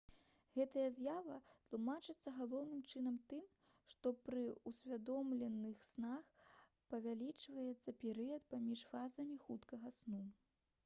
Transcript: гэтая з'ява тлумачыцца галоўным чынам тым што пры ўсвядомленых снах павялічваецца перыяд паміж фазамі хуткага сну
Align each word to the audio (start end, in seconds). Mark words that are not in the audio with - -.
гэтая 0.57 0.85
з'ява 0.93 1.35
тлумачыцца 1.71 2.31
галоўным 2.37 2.79
чынам 2.93 3.19
тым 3.33 3.43
што 3.91 4.13
пры 4.29 4.45
ўсвядомленых 4.71 5.83
снах 5.89 6.47
павялічваецца 6.95 7.95
перыяд 8.05 8.49
паміж 8.55 8.87
фазамі 8.95 9.37
хуткага 9.45 9.93
сну 9.99 10.23